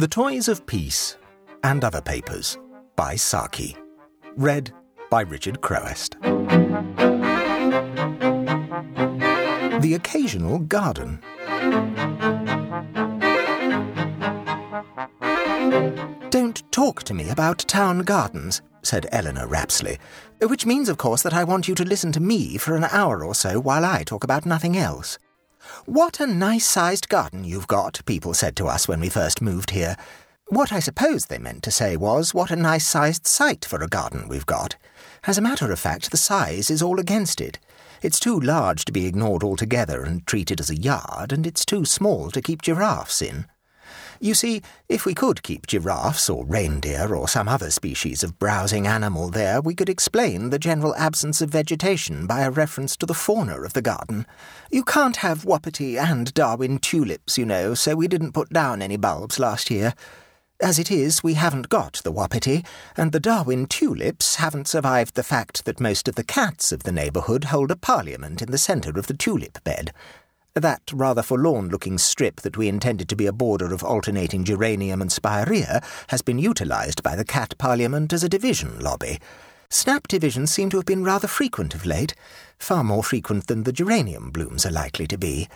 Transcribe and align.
The 0.00 0.08
Toys 0.08 0.48
of 0.48 0.64
Peace 0.64 1.18
and 1.62 1.84
Other 1.84 2.00
Papers 2.00 2.56
by 2.96 3.16
Saki. 3.16 3.76
Read 4.34 4.72
by 5.10 5.20
Richard 5.20 5.60
Crowest. 5.60 6.16
The 9.82 9.92
Occasional 9.94 10.60
Garden. 10.60 11.20
Don't 16.30 16.62
talk 16.72 17.02
to 17.02 17.12
me 17.12 17.28
about 17.28 17.58
town 17.58 17.98
gardens, 17.98 18.62
said 18.82 19.06
Eleanor 19.12 19.46
Rapsley, 19.46 19.98
which 20.40 20.64
means, 20.64 20.88
of 20.88 20.96
course, 20.96 21.20
that 21.20 21.34
I 21.34 21.44
want 21.44 21.68
you 21.68 21.74
to 21.74 21.84
listen 21.84 22.10
to 22.12 22.20
me 22.20 22.56
for 22.56 22.74
an 22.74 22.84
hour 22.84 23.22
or 23.22 23.34
so 23.34 23.60
while 23.60 23.84
I 23.84 24.04
talk 24.04 24.24
about 24.24 24.46
nothing 24.46 24.78
else. 24.78 25.18
What 25.86 26.20
a 26.20 26.26
nice 26.26 26.66
sized 26.66 27.08
garden 27.08 27.42
you've 27.42 27.66
got, 27.66 28.04
people 28.04 28.34
said 28.34 28.54
to 28.56 28.66
us 28.68 28.86
when 28.86 29.00
we 29.00 29.08
first 29.08 29.40
moved 29.40 29.70
here. 29.70 29.96
What 30.48 30.72
I 30.72 30.80
suppose 30.80 31.26
they 31.26 31.38
meant 31.38 31.62
to 31.62 31.70
say 31.70 31.96
was, 31.96 32.34
what 32.34 32.50
a 32.50 32.56
nice 32.56 32.86
sized 32.86 33.26
site 33.26 33.64
for 33.64 33.82
a 33.82 33.88
garden 33.88 34.28
we've 34.28 34.44
got. 34.44 34.76
As 35.24 35.38
a 35.38 35.42
matter 35.42 35.72
of 35.72 35.78
fact, 35.80 36.10
the 36.10 36.18
size 36.18 36.70
is 36.70 36.82
all 36.82 37.00
against 37.00 37.40
it. 37.40 37.58
It's 38.02 38.20
too 38.20 38.38
large 38.38 38.84
to 38.84 38.92
be 38.92 39.06
ignored 39.06 39.42
altogether 39.42 40.02
and 40.02 40.26
treated 40.26 40.60
as 40.60 40.68
a 40.68 40.76
yard, 40.76 41.32
and 41.32 41.46
it's 41.46 41.64
too 41.64 41.86
small 41.86 42.30
to 42.30 42.42
keep 42.42 42.60
giraffes 42.62 43.22
in. 43.22 43.46
You 44.22 44.34
see, 44.34 44.60
if 44.86 45.06
we 45.06 45.14
could 45.14 45.42
keep 45.42 45.66
giraffes 45.66 46.28
or 46.28 46.44
reindeer 46.44 47.14
or 47.14 47.26
some 47.26 47.48
other 47.48 47.70
species 47.70 48.22
of 48.22 48.38
browsing 48.38 48.86
animal 48.86 49.30
there, 49.30 49.62
we 49.62 49.74
could 49.74 49.88
explain 49.88 50.50
the 50.50 50.58
general 50.58 50.94
absence 50.96 51.40
of 51.40 51.48
vegetation 51.48 52.26
by 52.26 52.42
a 52.42 52.50
reference 52.50 52.98
to 52.98 53.06
the 53.06 53.14
fauna 53.14 53.62
of 53.62 53.72
the 53.72 53.80
garden. 53.80 54.26
You 54.70 54.84
can't 54.84 55.16
have 55.16 55.46
Wapiti 55.46 55.96
and 55.96 56.34
Darwin 56.34 56.80
tulips, 56.80 57.38
you 57.38 57.46
know, 57.46 57.72
so 57.72 57.96
we 57.96 58.08
didn't 58.08 58.32
put 58.32 58.50
down 58.50 58.82
any 58.82 58.98
bulbs 58.98 59.38
last 59.38 59.70
year. 59.70 59.94
As 60.60 60.78
it 60.78 60.90
is, 60.90 61.22
we 61.22 61.34
haven't 61.34 61.70
got 61.70 62.02
the 62.04 62.12
Wapiti, 62.12 62.62
and 62.98 63.12
the 63.12 63.20
Darwin 63.20 63.64
tulips 63.64 64.34
haven't 64.34 64.68
survived 64.68 65.14
the 65.14 65.22
fact 65.22 65.64
that 65.64 65.80
most 65.80 66.06
of 66.06 66.16
the 66.16 66.24
cats 66.24 66.72
of 66.72 66.82
the 66.82 66.92
neighbourhood 66.92 67.44
hold 67.44 67.70
a 67.70 67.76
parliament 67.76 68.42
in 68.42 68.50
the 68.50 68.58
centre 68.58 68.98
of 68.98 69.06
the 69.06 69.14
tulip 69.14 69.64
bed. 69.64 69.94
That 70.54 70.82
rather 70.92 71.22
forlorn 71.22 71.68
looking 71.68 71.96
strip 71.96 72.40
that 72.40 72.56
we 72.56 72.66
intended 72.66 73.08
to 73.08 73.16
be 73.16 73.26
a 73.26 73.32
border 73.32 73.72
of 73.72 73.84
alternating 73.84 74.42
geranium 74.42 75.00
and 75.00 75.10
spirea 75.10 75.80
has 76.08 76.22
been 76.22 76.40
utilised 76.40 77.04
by 77.04 77.14
the 77.14 77.24
Cat 77.24 77.56
Parliament 77.56 78.12
as 78.12 78.24
a 78.24 78.28
division 78.28 78.80
lobby. 78.80 79.20
Snap 79.68 80.08
divisions 80.08 80.50
seem 80.50 80.68
to 80.70 80.78
have 80.78 80.86
been 80.86 81.04
rather 81.04 81.28
frequent 81.28 81.76
of 81.76 81.86
late, 81.86 82.14
far 82.58 82.82
more 82.82 83.04
frequent 83.04 83.46
than 83.46 83.62
the 83.62 83.72
geranium 83.72 84.32
blooms 84.32 84.66
are 84.66 84.72
likely 84.72 85.06
to 85.06 85.16
be. 85.16 85.48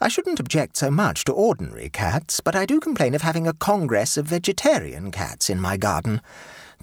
I 0.00 0.08
shouldn't 0.08 0.40
object 0.40 0.76
so 0.76 0.90
much 0.90 1.24
to 1.24 1.32
ordinary 1.32 1.88
cats, 1.88 2.40
but 2.40 2.56
I 2.56 2.66
do 2.66 2.80
complain 2.80 3.14
of 3.14 3.22
having 3.22 3.46
a 3.46 3.52
congress 3.52 4.16
of 4.16 4.26
vegetarian 4.26 5.12
cats 5.12 5.48
in 5.48 5.60
my 5.60 5.76
garden. 5.76 6.20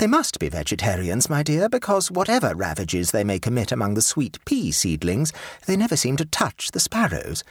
They 0.02 0.07
must 0.07 0.39
be 0.39 0.49
vegetarians, 0.49 1.30
my 1.30 1.44
dear, 1.44 1.69
because 1.69 2.09
whatever 2.09 2.55
ravages 2.55 3.11
they 3.11 3.23
may 3.23 3.38
commit 3.38 3.71
among 3.71 3.94
the 3.94 4.02
sweet 4.02 4.43
pea 4.45 4.71
seedlings, 4.71 5.31
they 5.67 5.77
never 5.77 5.95
seem 5.95 6.17
to 6.17 6.25
touch 6.25 6.71
the 6.71 6.80
sparrows. 6.80 7.43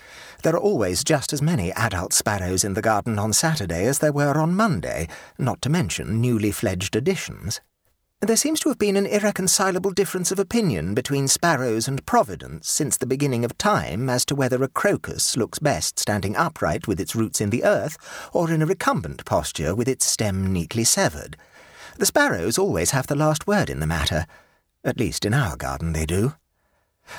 There 0.42 0.56
are 0.56 0.60
always 0.60 1.04
just 1.04 1.32
as 1.32 1.40
many 1.40 1.70
adult 1.74 2.12
sparrows 2.12 2.64
in 2.64 2.74
the 2.74 2.82
garden 2.82 3.20
on 3.20 3.32
Saturday 3.32 3.86
as 3.86 4.00
there 4.00 4.12
were 4.12 4.36
on 4.36 4.56
Monday, 4.56 5.06
not 5.38 5.62
to 5.62 5.68
mention 5.68 6.20
newly 6.20 6.50
fledged 6.50 6.96
additions. 6.96 7.60
There 8.20 8.36
seems 8.36 8.58
to 8.60 8.68
have 8.68 8.80
been 8.80 8.96
an 8.96 9.06
irreconcilable 9.06 9.92
difference 9.92 10.32
of 10.32 10.40
opinion 10.40 10.92
between 10.92 11.28
sparrows 11.28 11.86
and 11.86 12.04
Providence 12.04 12.68
since 12.68 12.96
the 12.96 13.06
beginning 13.06 13.44
of 13.44 13.56
time 13.58 14.10
as 14.10 14.24
to 14.24 14.34
whether 14.34 14.60
a 14.64 14.68
crocus 14.68 15.36
looks 15.36 15.60
best 15.60 16.00
standing 16.00 16.34
upright 16.34 16.88
with 16.88 16.98
its 16.98 17.14
roots 17.14 17.40
in 17.40 17.50
the 17.50 17.62
earth 17.62 17.96
or 18.32 18.50
in 18.50 18.60
a 18.60 18.66
recumbent 18.66 19.24
posture 19.24 19.72
with 19.72 19.86
its 19.86 20.04
stem 20.04 20.52
neatly 20.52 20.82
severed. 20.82 21.36
The 22.00 22.06
sparrows 22.06 22.56
always 22.56 22.92
have 22.92 23.08
the 23.08 23.14
last 23.14 23.46
word 23.46 23.68
in 23.68 23.80
the 23.80 23.86
matter. 23.86 24.24
At 24.82 24.98
least 24.98 25.26
in 25.26 25.34
our 25.34 25.54
garden 25.54 25.92
they 25.92 26.06
do. 26.06 26.32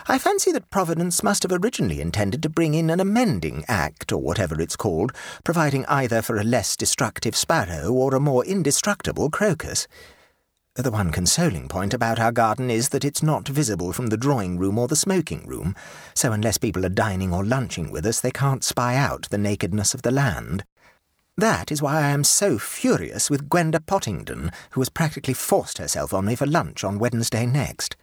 I 0.08 0.18
fancy 0.18 0.52
that 0.54 0.72
Providence 0.72 1.22
must 1.22 1.44
have 1.44 1.52
originally 1.52 2.02
intended 2.02 2.42
to 2.42 2.50
bring 2.50 2.74
in 2.74 2.90
an 2.90 3.00
amending 3.00 3.64
act, 3.68 4.12
or 4.12 4.20
whatever 4.20 4.60
it's 4.60 4.76
called, 4.76 5.12
providing 5.44 5.86
either 5.86 6.24
for 6.24 6.36
a 6.38 6.44
less 6.44 6.76
destructive 6.76 7.36
sparrow 7.36 7.92
or 7.92 8.16
a 8.16 8.20
more 8.20 8.44
indestructible 8.44 9.30
crocus. 9.30 9.88
The 10.74 10.90
one 10.90 11.12
consoling 11.12 11.68
point 11.68 11.94
about 11.94 12.20
our 12.20 12.32
garden 12.32 12.72
is 12.72 12.90
that 12.90 13.06
it's 13.06 13.22
not 13.22 13.48
visible 13.48 13.94
from 13.94 14.08
the 14.08 14.18
drawing 14.18 14.58
room 14.58 14.80
or 14.80 14.88
the 14.88 14.96
smoking 14.96 15.46
room, 15.46 15.76
so 16.16 16.32
unless 16.32 16.58
people 16.58 16.84
are 16.88 16.90
dining 16.90 17.32
or 17.32 17.46
lunching 17.46 17.92
with 17.92 18.04
us, 18.08 18.20
they 18.20 18.32
can't 18.32 18.64
spy 18.64 18.96
out 18.96 19.30
the 19.30 19.38
nakedness 19.38 19.94
of 19.94 20.02
the 20.02 20.10
land. 20.10 20.64
That 21.42 21.72
is 21.72 21.82
why 21.82 21.96
I 21.96 22.10
am 22.10 22.24
so 22.24 22.60
furious 22.60 23.32
with 23.32 23.50
Gwenda 23.50 23.80
Pottingdon, 23.80 24.54
who 24.74 24.82
has 24.82 24.90
practically 24.90 25.34
forced 25.34 25.80
herself 25.80 26.14
on 26.14 26.26
me 26.26 26.36
for 26.36 26.46
lunch 26.46 26.84
on 26.84 27.00
Wednesday 27.00 27.48
next. 27.48 27.96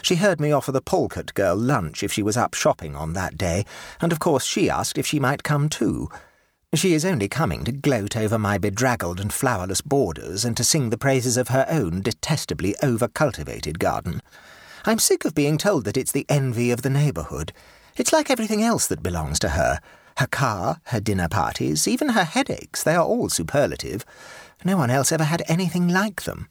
She 0.00 0.14
heard 0.14 0.40
me 0.40 0.52
offer 0.52 0.72
the 0.72 0.80
Polkerris 0.80 1.34
girl 1.34 1.54
lunch 1.54 2.02
if 2.02 2.10
she 2.10 2.22
was 2.22 2.38
up 2.38 2.54
shopping 2.54 2.96
on 2.96 3.12
that 3.12 3.36
day, 3.36 3.66
and 4.00 4.10
of 4.10 4.20
course 4.20 4.46
she 4.46 4.70
asked 4.70 4.96
if 4.96 5.06
she 5.06 5.20
might 5.20 5.42
come 5.42 5.68
too. 5.68 6.08
She 6.72 6.94
is 6.94 7.04
only 7.04 7.28
coming 7.28 7.62
to 7.64 7.72
gloat 7.72 8.16
over 8.16 8.38
my 8.38 8.56
bedraggled 8.56 9.20
and 9.20 9.34
flowerless 9.34 9.82
borders 9.82 10.46
and 10.46 10.56
to 10.56 10.64
sing 10.64 10.88
the 10.88 10.96
praises 10.96 11.36
of 11.36 11.48
her 11.48 11.66
own 11.68 12.00
detestably 12.00 12.74
over-cultivated 12.82 13.78
garden. 13.78 14.22
I'm 14.86 14.98
sick 14.98 15.26
of 15.26 15.34
being 15.34 15.58
told 15.58 15.84
that 15.84 15.98
it's 15.98 16.12
the 16.12 16.24
envy 16.30 16.70
of 16.70 16.80
the 16.80 16.88
neighbourhood. 16.88 17.52
It's 17.96 18.14
like 18.14 18.30
everything 18.30 18.62
else 18.62 18.86
that 18.86 19.02
belongs 19.02 19.38
to 19.40 19.50
her. 19.50 19.78
Her 20.18 20.26
car, 20.26 20.80
her 20.86 20.98
dinner 20.98 21.28
parties, 21.28 21.86
even 21.86 22.08
her 22.08 22.24
headaches, 22.24 22.82
they 22.82 22.96
are 22.96 23.04
all 23.04 23.28
superlative. 23.28 24.04
No 24.64 24.76
one 24.76 24.90
else 24.90 25.12
ever 25.12 25.22
had 25.22 25.44
anything 25.46 25.86
like 25.86 26.24
them. 26.24 26.48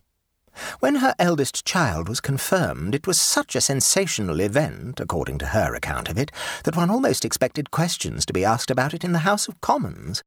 When 0.79 0.95
her 0.95 1.13
eldest 1.19 1.66
child 1.66 2.07
was 2.07 2.22
confirmed, 2.22 2.95
it 2.95 3.05
was 3.05 3.19
such 3.19 3.57
a 3.57 3.61
sensational 3.61 4.39
event, 4.39 5.01
according 5.01 5.39
to 5.39 5.47
her 5.47 5.75
account 5.75 6.07
of 6.07 6.17
it, 6.17 6.31
that 6.63 6.78
one 6.78 6.89
almost 6.89 7.25
expected 7.25 7.69
questions 7.69 8.25
to 8.28 8.31
be 8.31 8.45
asked 8.45 8.72
about 8.72 8.94
it 8.94 9.03
in 9.03 9.11
the 9.11 9.28
House 9.28 9.50
of 9.50 9.59
Commons. 9.59 10.23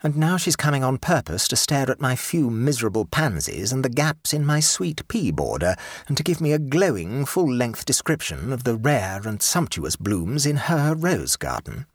And 0.00 0.16
now 0.16 0.36
she's 0.36 0.54
coming 0.54 0.84
on 0.84 0.98
purpose 0.98 1.48
to 1.48 1.56
stare 1.56 1.90
at 1.90 2.00
my 2.00 2.14
few 2.14 2.48
miserable 2.48 3.06
pansies 3.06 3.72
and 3.72 3.84
the 3.84 3.88
gaps 3.88 4.32
in 4.32 4.46
my 4.46 4.60
sweet 4.60 5.08
pea 5.08 5.32
border, 5.32 5.74
and 6.06 6.16
to 6.16 6.22
give 6.22 6.40
me 6.40 6.52
a 6.52 6.60
glowing, 6.60 7.26
full 7.26 7.52
length 7.52 7.84
description 7.84 8.52
of 8.52 8.62
the 8.62 8.76
rare 8.76 9.20
and 9.24 9.42
sumptuous 9.42 9.96
blooms 9.96 10.46
in 10.46 10.56
her 10.56 10.94
rose 10.94 11.34
garden. 11.34 11.86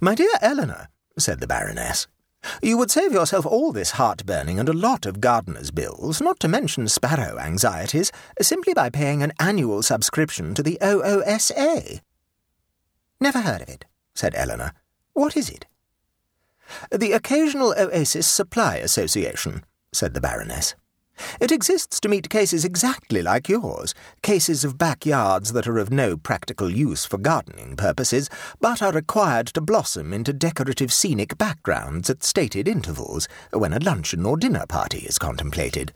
My 0.00 0.14
dear 0.14 0.30
Eleanor, 0.40 0.88
said 1.18 1.40
the 1.40 1.46
Baroness, 1.46 2.06
you 2.62 2.78
would 2.78 2.90
save 2.90 3.12
yourself 3.12 3.44
all 3.44 3.72
this 3.72 3.92
heartburning 3.92 4.58
and 4.58 4.68
a 4.68 4.72
lot 4.72 5.06
of 5.06 5.20
gardener's 5.20 5.70
bills, 5.70 6.20
not 6.20 6.38
to 6.40 6.48
mention 6.48 6.88
sparrow 6.88 7.38
anxieties, 7.38 8.12
simply 8.40 8.74
by 8.74 8.90
paying 8.90 9.22
an 9.22 9.32
annual 9.40 9.82
subscription 9.82 10.54
to 10.54 10.62
the 10.62 10.78
OOSA. 10.80 12.00
Never 13.20 13.40
heard 13.40 13.62
of 13.62 13.68
it, 13.68 13.84
said 14.14 14.34
Eleanor. 14.36 14.72
What 15.12 15.36
is 15.36 15.50
it? 15.50 15.66
The 16.90 17.12
Occasional 17.12 17.74
Oasis 17.76 18.26
Supply 18.26 18.76
Association, 18.76 19.64
said 19.92 20.14
the 20.14 20.20
Baroness. 20.20 20.74
It 21.40 21.52
exists 21.52 22.00
to 22.00 22.08
meet 22.08 22.30
cases 22.30 22.64
exactly 22.64 23.22
like 23.22 23.48
yours, 23.48 23.94
cases 24.22 24.64
of 24.64 24.78
backyards 24.78 25.52
that 25.52 25.66
are 25.66 25.78
of 25.78 25.90
no 25.90 26.16
practical 26.16 26.70
use 26.70 27.04
for 27.04 27.18
gardening 27.18 27.76
purposes, 27.76 28.28
but 28.60 28.82
are 28.82 28.92
required 28.92 29.48
to 29.48 29.60
blossom 29.60 30.12
into 30.12 30.32
decorative 30.32 30.92
scenic 30.92 31.38
backgrounds 31.38 32.10
at 32.10 32.24
stated 32.24 32.68
intervals, 32.68 33.28
when 33.52 33.72
a 33.72 33.78
luncheon 33.78 34.24
or 34.24 34.36
dinner 34.36 34.66
party 34.66 34.98
is 34.98 35.18
contemplated. 35.18 35.92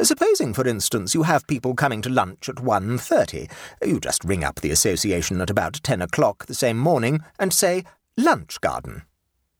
Supposing, 0.00 0.54
for 0.54 0.66
instance, 0.66 1.14
you 1.14 1.24
have 1.24 1.46
people 1.46 1.74
coming 1.74 2.00
to 2.02 2.08
lunch 2.08 2.48
at 2.48 2.56
1.30. 2.56 3.50
You 3.84 4.00
just 4.00 4.24
ring 4.24 4.44
up 4.44 4.60
the 4.60 4.70
association 4.70 5.40
at 5.40 5.50
about 5.50 5.80
10 5.82 6.02
o'clock 6.02 6.46
the 6.46 6.54
same 6.54 6.78
morning 6.78 7.22
and 7.38 7.52
say, 7.52 7.84
Lunch 8.16 8.60
Garden. 8.60 9.02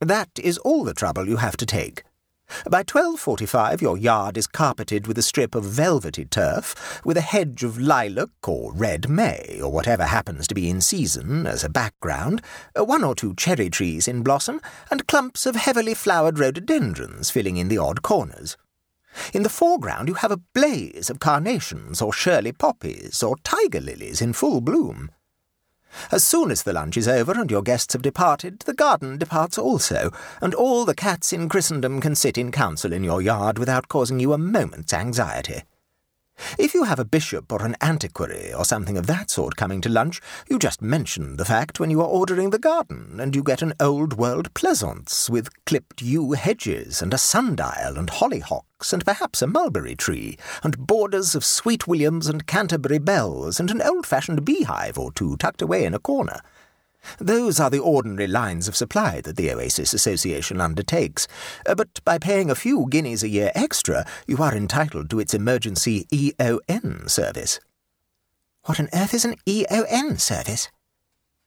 That 0.00 0.30
is 0.38 0.58
all 0.58 0.84
the 0.84 0.94
trouble 0.94 1.28
you 1.28 1.36
have 1.36 1.56
to 1.58 1.66
take. 1.66 2.02
By 2.70 2.82
12.45 2.82 3.80
your 3.80 3.98
yard 3.98 4.36
is 4.36 4.46
carpeted 4.46 5.06
with 5.06 5.18
a 5.18 5.22
strip 5.22 5.54
of 5.54 5.64
velvety 5.64 6.24
turf, 6.24 7.00
with 7.04 7.16
a 7.16 7.22
hedge 7.22 7.62
of 7.62 7.78
lilac 7.78 8.30
or 8.46 8.72
red 8.72 9.08
may, 9.08 9.60
or 9.62 9.70
whatever 9.70 10.04
happens 10.04 10.46
to 10.48 10.54
be 10.54 10.70
in 10.70 10.80
season, 10.80 11.46
as 11.46 11.62
a 11.62 11.68
background, 11.68 12.42
uh, 12.78 12.84
one 12.84 13.04
or 13.04 13.14
two 13.14 13.34
cherry 13.34 13.68
trees 13.68 14.08
in 14.08 14.22
blossom, 14.22 14.60
and 14.90 15.06
clumps 15.06 15.46
of 15.46 15.56
heavily 15.56 15.94
flowered 15.94 16.38
rhododendrons 16.38 17.30
filling 17.30 17.56
in 17.56 17.68
the 17.68 17.78
odd 17.78 18.02
corners. 18.02 18.56
In 19.32 19.42
the 19.42 19.48
foreground 19.48 20.08
you 20.08 20.14
have 20.14 20.32
a 20.32 20.40
blaze 20.54 21.10
of 21.10 21.20
carnations 21.20 22.02
or 22.02 22.12
Shirley 22.12 22.52
poppies 22.52 23.22
or 23.22 23.36
tiger 23.44 23.80
lilies 23.80 24.20
in 24.20 24.32
full 24.32 24.60
bloom. 24.60 25.10
As 26.10 26.24
soon 26.24 26.50
as 26.50 26.62
the 26.62 26.72
lunch 26.72 26.96
is 26.96 27.08
over 27.08 27.32
and 27.32 27.50
your 27.50 27.62
guests 27.62 27.92
have 27.92 28.02
departed, 28.02 28.60
the 28.60 28.74
garden 28.74 29.18
departs 29.18 29.58
also, 29.58 30.10
and 30.40 30.54
all 30.54 30.84
the 30.84 30.94
cats 30.94 31.32
in 31.32 31.48
Christendom 31.48 32.00
can 32.00 32.14
sit 32.14 32.38
in 32.38 32.52
council 32.52 32.92
in 32.92 33.04
your 33.04 33.22
yard 33.22 33.58
without 33.58 33.88
causing 33.88 34.20
you 34.20 34.32
a 34.32 34.38
moment's 34.38 34.92
anxiety. 34.92 35.62
If 36.58 36.72
you 36.72 36.84
have 36.84 36.98
a 36.98 37.04
bishop 37.04 37.52
or 37.52 37.62
an 37.62 37.76
antiquary 37.80 38.52
or 38.52 38.64
something 38.64 38.96
of 38.96 39.06
that 39.06 39.30
sort 39.30 39.56
coming 39.56 39.80
to 39.80 39.88
lunch, 39.88 40.20
you 40.48 40.58
just 40.58 40.82
mention 40.82 41.36
the 41.36 41.44
fact 41.44 41.80
when 41.80 41.90
you 41.90 42.00
are 42.00 42.06
ordering 42.06 42.50
the 42.50 42.58
garden, 42.58 43.18
and 43.20 43.34
you 43.34 43.42
get 43.42 43.62
an 43.62 43.74
old 43.80 44.14
world 44.14 44.52
pleasance 44.54 45.28
with 45.28 45.48
clipped 45.64 46.00
yew 46.02 46.32
hedges 46.32 47.02
and 47.02 47.12
a 47.12 47.18
sundial 47.18 47.98
and 47.98 48.10
hollyhocks 48.10 48.92
and 48.92 49.04
perhaps 49.04 49.42
a 49.42 49.46
mulberry 49.46 49.94
tree 49.94 50.36
and 50.62 50.86
borders 50.86 51.34
of 51.34 51.44
sweet 51.44 51.86
williams 51.86 52.28
and 52.28 52.46
Canterbury 52.46 52.98
bells 52.98 53.58
and 53.58 53.70
an 53.70 53.82
old-fashioned 53.82 54.44
beehive 54.44 54.98
or 54.98 55.12
two 55.12 55.36
tucked 55.36 55.62
away 55.62 55.84
in 55.84 55.94
a 55.94 55.98
corner. 55.98 56.40
Those 57.18 57.60
are 57.60 57.70
the 57.70 57.78
ordinary 57.78 58.26
lines 58.26 58.68
of 58.68 58.76
supply 58.76 59.20
that 59.22 59.36
the 59.36 59.50
Oasis 59.50 59.94
Association 59.94 60.60
undertakes, 60.60 61.26
uh, 61.66 61.74
but 61.74 62.02
by 62.04 62.18
paying 62.18 62.50
a 62.50 62.54
few 62.54 62.86
guineas 62.88 63.22
a 63.22 63.28
year 63.28 63.50
extra, 63.54 64.06
you 64.26 64.38
are 64.38 64.54
entitled 64.54 65.10
to 65.10 65.20
its 65.20 65.34
emergency 65.34 66.06
EON 66.12 67.08
service. 67.08 67.60
What 68.64 68.80
on 68.80 68.88
earth 68.94 69.14
is 69.14 69.24
an 69.24 69.36
EON 69.46 70.18
service? 70.18 70.68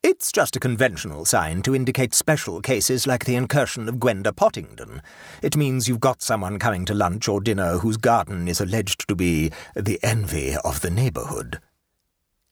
It's 0.04 0.32
just 0.32 0.56
a 0.56 0.60
conventional 0.60 1.26
sign 1.26 1.64
to 1.64 1.76
indicate 1.76 2.14
special 2.14 2.62
cases 2.62 3.08
like 3.08 3.26
the 3.26 3.36
incursion 3.36 3.90
of 3.90 4.00
Gwenda 4.00 4.32
Pottingdon. 4.32 5.02
It 5.42 5.58
means 5.58 5.88
you've 5.88 6.00
got 6.00 6.22
someone 6.22 6.60
coming 6.60 6.86
to 6.86 6.94
lunch 6.94 7.28
or 7.28 7.42
dinner 7.42 7.80
whose 7.80 7.98
garden 7.98 8.48
is 8.48 8.62
alleged 8.62 9.08
to 9.08 9.16
be 9.16 9.52
the 9.76 10.00
envy 10.04 10.56
of 10.64 10.82
the 10.82 10.92
neighbourhood. 10.92 11.60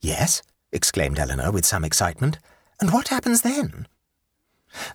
Yes? 0.02 0.42
exclaimed 0.72 1.20
Eleanor 1.20 1.52
with 1.52 1.66
some 1.66 1.86
excitement. 1.86 2.40
And 2.82 2.92
what 2.92 3.08
happens 3.10 3.42
then? 3.42 3.88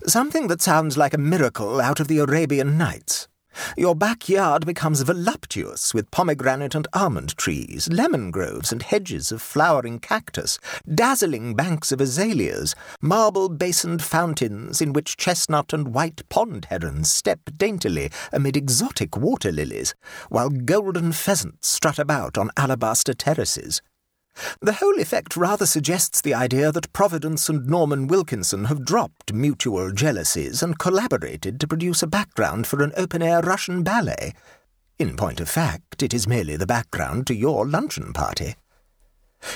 Something 0.05 0.47
that 0.47 0.61
sounds 0.61 0.97
like 0.97 1.13
a 1.13 1.17
miracle 1.17 1.81
out 1.81 1.99
of 1.99 2.07
the 2.07 2.19
Arabian 2.19 2.77
Nights. 2.77 3.27
Your 3.75 3.95
backyard 3.95 4.65
becomes 4.65 5.01
voluptuous 5.01 5.93
with 5.93 6.11
pomegranate 6.11 6.73
and 6.73 6.87
almond 6.93 7.35
trees, 7.35 7.89
lemon 7.91 8.31
groves 8.31 8.71
and 8.71 8.81
hedges 8.81 9.31
of 9.31 9.41
flowering 9.41 9.99
cactus, 9.99 10.57
dazzling 10.93 11.55
banks 11.55 11.91
of 11.91 11.99
azaleas, 11.99 12.75
marble 13.01 13.49
basined 13.49 14.01
fountains 14.01 14.81
in 14.81 14.93
which 14.93 15.17
chestnut 15.17 15.73
and 15.73 15.93
white 15.93 16.27
pond 16.29 16.65
herons 16.65 17.11
step 17.11 17.39
daintily 17.57 18.09
amid 18.31 18.55
exotic 18.55 19.17
water 19.17 19.51
lilies, 19.51 19.95
while 20.29 20.49
golden 20.49 21.11
pheasants 21.11 21.67
strut 21.67 21.99
about 21.99 22.37
on 22.37 22.51
alabaster 22.55 23.13
terraces. 23.13 23.81
The 24.61 24.73
whole 24.73 24.99
effect 24.99 25.35
rather 25.35 25.65
suggests 25.65 26.21
the 26.21 26.33
idea 26.33 26.71
that 26.71 26.93
Providence 26.93 27.49
and 27.49 27.65
Norman 27.67 28.07
Wilkinson 28.07 28.65
have 28.65 28.85
dropped 28.85 29.33
mutual 29.33 29.91
jealousies 29.91 30.61
and 30.61 30.77
collaborated 30.77 31.59
to 31.59 31.67
produce 31.67 32.03
a 32.03 32.07
background 32.07 32.67
for 32.67 32.83
an 32.83 32.91
open-air 32.95 33.41
Russian 33.41 33.83
ballet. 33.83 34.33
In 34.99 35.15
point 35.15 35.39
of 35.39 35.49
fact, 35.49 36.03
it 36.03 36.13
is 36.13 36.27
merely 36.27 36.55
the 36.57 36.67
background 36.67 37.25
to 37.27 37.35
your 37.35 37.67
luncheon 37.67 38.13
party. 38.13 38.55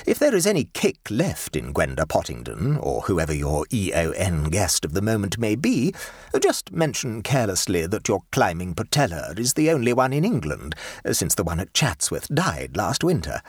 If 0.07 0.17
there 0.17 0.33
is 0.33 0.47
any 0.47 0.63
kick 0.73 0.97
left 1.11 1.55
in 1.55 1.71
Gwenda 1.71 2.07
Pottingdon, 2.07 2.79
or 2.81 3.01
whoever 3.01 3.33
your 3.33 3.67
EON 3.71 4.45
guest 4.45 4.83
of 4.83 4.93
the 4.93 5.01
moment 5.01 5.37
may 5.37 5.53
be, 5.53 5.93
just 6.41 6.71
mention 6.71 7.21
carelessly 7.21 7.85
that 7.85 8.07
your 8.07 8.21
climbing 8.31 8.73
putella 8.73 9.37
is 9.37 9.53
the 9.53 9.69
only 9.69 9.93
one 9.93 10.11
in 10.11 10.25
England, 10.25 10.73
since 11.11 11.35
the 11.35 11.43
one 11.43 11.59
at 11.59 11.75
Chatsworth 11.75 12.27
died 12.33 12.75
last 12.75 13.03
winter. 13.03 13.41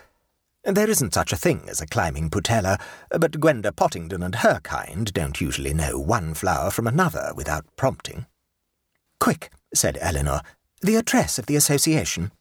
There 0.67 0.91
isn't 0.91 1.15
such 1.15 1.33
a 1.33 1.37
thing 1.37 1.63
as 1.69 1.81
a 1.81 1.87
climbing 1.87 2.29
putella, 2.29 2.81
but 3.11 3.39
Gwenda 3.39 3.71
Pottingdon 3.71 4.25
and 4.25 4.35
her 4.35 4.59
kind 4.65 5.13
don't 5.13 5.41
usually 5.41 5.73
know 5.73 5.97
one 5.97 6.35
flower 6.35 6.73
from 6.73 6.89
another 6.89 7.31
without 7.37 7.65
prompting. 7.77 8.27
Quick, 9.21 9.53
said 9.73 9.97
Eleanor, 10.01 10.41
the 10.83 10.97
address 10.97 11.39
of 11.39 11.47
the 11.47 11.55
association. 11.55 12.33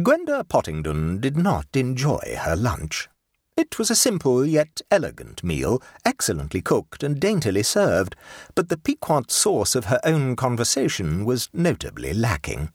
Gwenda 0.00 0.44
Pottingdon 0.44 1.20
did 1.20 1.36
not 1.36 1.66
enjoy 1.74 2.36
her 2.38 2.54
lunch. 2.54 3.08
It 3.56 3.76
was 3.76 3.90
a 3.90 3.96
simple 3.96 4.46
yet 4.46 4.82
elegant 4.92 5.42
meal, 5.42 5.82
excellently 6.04 6.62
cooked 6.62 7.02
and 7.02 7.18
daintily 7.18 7.64
served, 7.64 8.14
but 8.54 8.68
the 8.68 8.78
piquant 8.78 9.32
sauce 9.32 9.74
of 9.74 9.86
her 9.86 9.98
own 10.04 10.36
conversation 10.36 11.24
was 11.24 11.50
notably 11.52 12.14
lacking. 12.14 12.70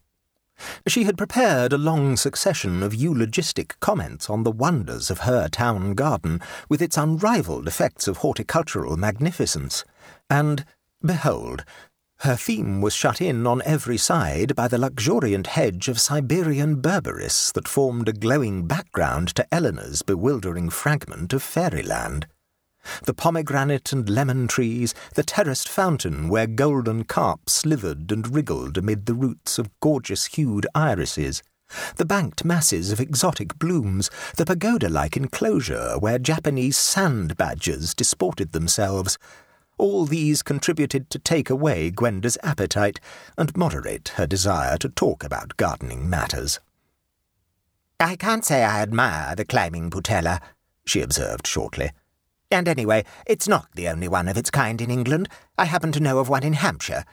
She 0.86 1.04
had 1.04 1.18
prepared 1.18 1.72
a 1.72 1.78
long 1.78 2.16
succession 2.16 2.82
of 2.82 2.94
eulogistic 2.94 3.78
comments 3.80 4.30
on 4.30 4.42
the 4.42 4.50
wonders 4.50 5.10
of 5.10 5.20
her 5.20 5.48
town 5.48 5.94
garden, 5.94 6.40
with 6.68 6.82
its 6.82 6.96
unrivalled 6.96 7.66
effects 7.66 8.08
of 8.08 8.18
horticultural 8.18 8.96
magnificence, 8.96 9.84
and, 10.30 10.64
behold, 11.04 11.64
her 12.20 12.36
theme 12.36 12.80
was 12.80 12.94
shut 12.94 13.20
in 13.20 13.46
on 13.46 13.62
every 13.64 13.96
side 13.96 14.54
by 14.54 14.68
the 14.68 14.78
luxuriant 14.78 15.48
hedge 15.48 15.88
of 15.88 16.00
Siberian 16.00 16.80
berberis 16.80 17.52
that 17.52 17.66
formed 17.66 18.08
a 18.08 18.12
glowing 18.12 18.66
background 18.66 19.34
to 19.34 19.46
Eleanor's 19.52 20.02
bewildering 20.02 20.70
fragment 20.70 21.32
of 21.32 21.42
fairyland 21.42 22.26
the 23.04 23.14
pomegranate 23.14 23.92
and 23.92 24.08
lemon 24.08 24.48
trees, 24.48 24.94
the 25.14 25.22
terraced 25.22 25.68
fountain 25.68 26.28
where 26.28 26.46
golden 26.46 27.04
carp 27.04 27.48
slithered 27.48 28.10
and 28.10 28.34
wriggled 28.34 28.76
amid 28.78 29.06
the 29.06 29.14
roots 29.14 29.58
of 29.58 29.70
gorgeous 29.80 30.26
hued 30.26 30.66
irises, 30.74 31.42
the 31.96 32.04
banked 32.04 32.44
masses 32.44 32.92
of 32.92 33.00
exotic 33.00 33.58
blooms, 33.58 34.10
the 34.36 34.44
pagoda-like 34.44 35.16
enclosure 35.16 35.96
where 35.98 36.18
Japanese 36.18 36.76
sand 36.76 37.36
badgers 37.36 37.94
disported 37.94 38.52
themselves, 38.52 39.18
all 39.78 40.04
these 40.04 40.42
contributed 40.42 41.10
to 41.10 41.18
take 41.18 41.50
away 41.50 41.90
Gwenda's 41.90 42.38
appetite 42.42 43.00
and 43.38 43.56
moderate 43.56 44.08
her 44.16 44.26
desire 44.26 44.76
to 44.78 44.88
talk 44.88 45.24
about 45.24 45.56
gardening 45.56 46.08
matters. 46.08 46.60
I 47.98 48.16
can't 48.16 48.44
say 48.44 48.64
I 48.64 48.82
admire 48.82 49.34
the 49.34 49.44
climbing 49.44 49.90
putella, 49.90 50.40
she 50.84 51.00
observed 51.00 51.46
shortly. 51.46 51.90
And 52.52 52.68
anyway, 52.68 53.04
it's 53.26 53.48
not 53.48 53.68
the 53.74 53.88
only 53.88 54.08
one 54.08 54.28
of 54.28 54.36
its 54.36 54.50
kind 54.50 54.80
in 54.80 54.90
England. 54.90 55.28
I 55.56 55.64
happen 55.64 55.90
to 55.92 56.00
know 56.00 56.18
of 56.18 56.28
one 56.28 56.42
in 56.42 56.52
Hampshire. 56.52 57.04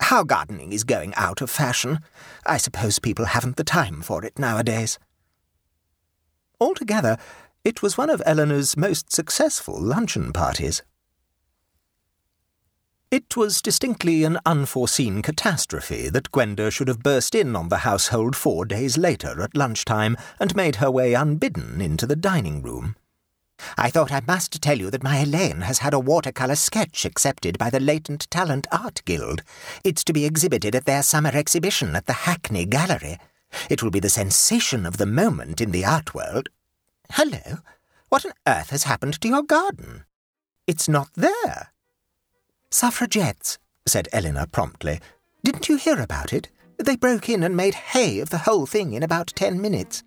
How 0.00 0.24
gardening 0.24 0.72
is 0.72 0.82
going 0.82 1.14
out 1.14 1.42
of 1.42 1.50
fashion. 1.50 2.00
I 2.46 2.56
suppose 2.56 2.98
people 2.98 3.26
haven't 3.26 3.56
the 3.56 3.64
time 3.64 4.00
for 4.00 4.24
it 4.24 4.38
nowadays. 4.38 4.98
Altogether, 6.58 7.18
it 7.64 7.82
was 7.82 7.98
one 7.98 8.08
of 8.08 8.22
Eleanor's 8.24 8.76
most 8.76 9.12
successful 9.12 9.78
luncheon 9.78 10.32
parties. 10.32 10.82
It 13.10 13.36
was 13.36 13.62
distinctly 13.62 14.24
an 14.24 14.38
unforeseen 14.46 15.20
catastrophe 15.22 16.08
that 16.08 16.32
Gwenda 16.32 16.70
should 16.70 16.88
have 16.88 17.02
burst 17.02 17.34
in 17.34 17.54
on 17.54 17.68
the 17.68 17.78
household 17.78 18.34
four 18.34 18.64
days 18.64 18.96
later 18.96 19.42
at 19.42 19.56
lunchtime 19.56 20.16
and 20.40 20.56
made 20.56 20.76
her 20.76 20.90
way 20.90 21.14
unbidden 21.14 21.80
into 21.80 22.06
the 22.06 22.16
dining 22.16 22.62
room. 22.62 22.96
I 23.76 23.90
thought 23.90 24.12
I 24.12 24.22
must 24.26 24.60
tell 24.60 24.78
you 24.78 24.90
that 24.90 25.02
my 25.02 25.18
Elaine 25.18 25.62
has 25.62 25.78
had 25.78 25.94
a 25.94 26.00
watercolour 26.00 26.56
sketch 26.56 27.04
accepted 27.04 27.58
by 27.58 27.70
the 27.70 27.80
Latent 27.80 28.30
Talent 28.30 28.66
Art 28.70 29.02
Guild. 29.04 29.42
It's 29.84 30.04
to 30.04 30.12
be 30.12 30.24
exhibited 30.24 30.74
at 30.74 30.84
their 30.84 31.02
summer 31.02 31.30
exhibition 31.32 31.96
at 31.96 32.06
the 32.06 32.12
Hackney 32.12 32.64
Gallery. 32.64 33.18
It 33.70 33.82
will 33.82 33.90
be 33.90 34.00
the 34.00 34.10
sensation 34.10 34.86
of 34.86 34.96
the 34.96 35.06
moment 35.06 35.60
in 35.60 35.70
the 35.70 35.84
art 35.84 36.14
world. 36.14 36.48
Hello, 37.12 37.58
what 38.08 38.26
on 38.26 38.32
earth 38.46 38.70
has 38.70 38.84
happened 38.84 39.20
to 39.20 39.28
your 39.28 39.42
garden? 39.42 40.04
It's 40.66 40.88
not 40.88 41.08
there. 41.14 41.72
Suffragettes, 42.70 43.58
said 43.86 44.08
Eleanor 44.12 44.46
promptly. 44.46 45.00
Didn't 45.44 45.68
you 45.68 45.76
hear 45.76 46.00
about 46.00 46.32
it? 46.32 46.48
They 46.78 46.96
broke 46.96 47.28
in 47.28 47.42
and 47.42 47.56
made 47.56 47.74
hay 47.74 48.18
of 48.18 48.30
the 48.30 48.38
whole 48.38 48.66
thing 48.66 48.92
in 48.92 49.02
about 49.02 49.32
ten 49.34 49.60
minutes. 49.60 50.02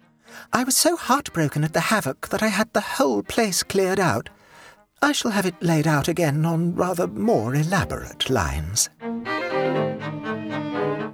I 0.53 0.63
was 0.63 0.75
so 0.75 0.95
heartbroken 0.95 1.63
at 1.63 1.73
the 1.73 1.79
havoc 1.79 2.29
that 2.29 2.43
I 2.43 2.47
had 2.47 2.73
the 2.73 2.81
whole 2.81 3.23
place 3.23 3.63
cleared 3.63 3.99
out. 3.99 4.29
I 5.01 5.11
shall 5.11 5.31
have 5.31 5.45
it 5.45 5.61
laid 5.61 5.87
out 5.87 6.07
again 6.07 6.45
on 6.45 6.75
rather 6.75 7.07
more 7.07 7.55
elaborate 7.55 8.29
lines. 8.29 8.89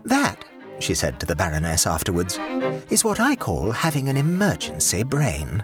That, 0.06 0.38
she 0.80 0.94
said 0.94 1.20
to 1.20 1.26
the 1.26 1.36
Baroness 1.36 1.86
afterwards, 1.86 2.40
is 2.90 3.04
what 3.04 3.20
I 3.20 3.36
call 3.36 3.72
having 3.72 4.10
an 4.10 4.18
emergency 4.18 5.04
brain. 5.04 5.64